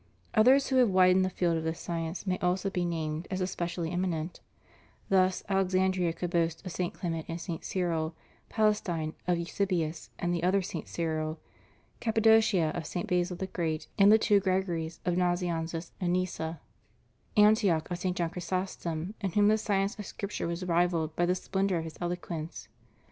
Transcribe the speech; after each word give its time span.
Others 0.33 0.69
who 0.69 0.77
have 0.77 0.89
widened 0.89 1.23
the 1.23 1.29
field 1.29 1.57
of 1.57 1.63
this 1.63 1.79
science 1.79 2.25
may 2.25 2.39
also 2.39 2.71
be 2.71 2.85
named, 2.85 3.27
as 3.29 3.39
especially 3.39 3.91
eminent; 3.91 4.39
thus, 5.09 5.43
Alexandria 5.47 6.11
could 6.11 6.31
boast 6.31 6.65
of 6.65 6.71
St. 6.71 6.91
Clement 6.91 7.27
and 7.29 7.39
St. 7.39 7.63
Cyril; 7.63 8.15
Palestine, 8.49 9.13
of 9.27 9.37
Eusebius 9.37 10.09
and 10.17 10.33
the 10.33 10.41
other 10.41 10.63
St. 10.63 10.87
Cyril; 10.87 11.39
Cappadocia, 11.99 12.75
of 12.75 12.87
St. 12.87 13.05
Basil 13.07 13.37
the 13.37 13.45
Great 13.45 13.85
and 13.99 14.11
the 14.11 14.17
two 14.17 14.39
Gregories, 14.39 14.99
of 15.05 15.17
Nazianzus 15.17 15.91
and 16.01 16.13
Nyssa; 16.13 16.59
Antioch, 17.37 17.87
of 17.91 17.99
St. 17.99 18.17
John 18.17 18.31
Chrysostom, 18.31 19.13
in 19.21 19.33
whom 19.33 19.49
the 19.49 19.57
science 19.59 19.99
of 19.99 20.07
Scripture 20.07 20.47
was 20.47 20.65
rivalled 20.65 21.15
by 21.15 21.27
the 21.27 21.35
splendor 21.35 21.77
of 21.77 21.83
his 21.83 21.99
eloquence. 22.01 22.69